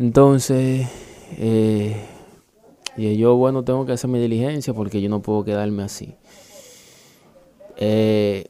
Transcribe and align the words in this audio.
Entonces, 0.00 0.88
eh, 1.36 1.94
y 2.96 3.16
yo, 3.18 3.36
bueno, 3.36 3.64
tengo 3.64 3.84
que 3.84 3.92
hacer 3.92 4.08
mi 4.08 4.18
diligencia 4.18 4.72
porque 4.72 5.02
yo 5.02 5.10
no 5.10 5.20
puedo 5.20 5.44
quedarme 5.44 5.82
así. 5.82 6.14
Eh, 7.76 8.46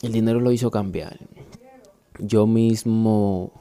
el 0.00 0.12
dinero 0.12 0.40
lo 0.40 0.50
hizo 0.50 0.70
cambiar. 0.70 1.18
Yo 2.18 2.46
mismo, 2.46 3.52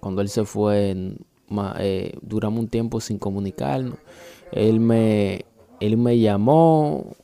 cuando 0.00 0.22
él 0.22 0.30
se 0.30 0.46
fue, 0.46 0.96
eh, 1.80 2.18
duramos 2.22 2.60
un 2.60 2.68
tiempo 2.68 2.98
sin 3.02 3.18
comunicarnos. 3.18 3.98
Él 4.52 4.80
me, 4.80 5.44
él 5.80 5.98
me 5.98 6.18
llamó, 6.18 7.14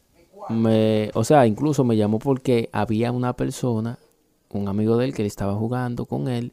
me, 0.51 1.11
o 1.15 1.25
sea, 1.25 1.47
incluso 1.47 1.83
me 1.83 1.97
llamó 1.97 2.19
porque 2.19 2.69
había 2.73 3.11
una 3.11 3.33
persona, 3.33 3.99
un 4.51 4.69
amigo 4.69 4.99
de 4.99 5.07
él 5.07 5.15
que 5.15 5.23
le 5.23 5.29
estaba 5.29 5.55
jugando 5.55 6.05
con 6.05 6.29
él 6.29 6.53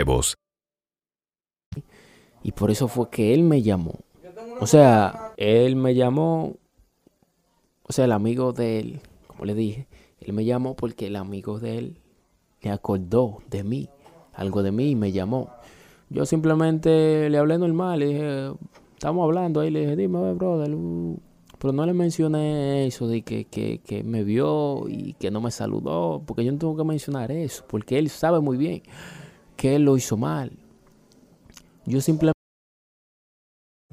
Y 2.43 2.51
por 2.51 2.71
eso 2.71 2.87
fue 2.87 3.09
que 3.09 3.33
él 3.33 3.43
me 3.43 3.61
llamó. 3.61 3.99
O 4.59 4.67
sea, 4.67 5.33
él 5.37 5.75
me 5.75 5.95
llamó, 5.95 6.55
o 7.83 7.93
sea, 7.93 8.05
el 8.05 8.11
amigo 8.11 8.53
de 8.53 8.79
él, 8.79 8.99
como 9.27 9.45
le 9.45 9.55
dije, 9.55 9.87
él 10.19 10.33
me 10.33 10.45
llamó 10.45 10.75
porque 10.75 11.07
el 11.07 11.15
amigo 11.15 11.59
de 11.59 11.77
él 11.77 11.97
le 12.61 12.69
acordó 12.69 13.39
de 13.49 13.63
mí, 13.63 13.89
algo 14.33 14.61
de 14.61 14.71
mí 14.71 14.91
y 14.91 14.95
me 14.95 15.11
llamó. 15.11 15.49
Yo 16.09 16.25
simplemente 16.25 17.29
le 17.29 17.37
hablé 17.37 17.57
normal, 17.57 17.99
le 17.99 18.05
dije, 18.07 18.51
estamos 18.93 19.23
hablando 19.23 19.61
ahí, 19.61 19.71
le 19.71 19.81
dije, 19.81 19.95
dime, 19.95 20.33
brother, 20.33 20.75
uh". 20.75 21.19
pero 21.57 21.73
no 21.73 21.85
le 21.85 21.93
mencioné 21.93 22.85
eso 22.85 23.07
de 23.07 23.23
que, 23.23 23.45
que, 23.45 23.79
que 23.79 24.03
me 24.03 24.23
vio 24.23 24.87
y 24.89 25.13
que 25.13 25.31
no 25.31 25.41
me 25.41 25.51
saludó, 25.51 26.21
porque 26.25 26.45
yo 26.45 26.51
no 26.51 26.59
tengo 26.59 26.77
que 26.77 26.83
mencionar 26.83 27.31
eso, 27.31 27.63
porque 27.67 27.97
él 27.97 28.09
sabe 28.09 28.39
muy 28.41 28.57
bien 28.57 28.83
que 29.61 29.77
lo 29.77 29.95
hizo 29.95 30.17
mal. 30.17 30.51
Yo 31.85 32.01
simplemente... 32.01 32.40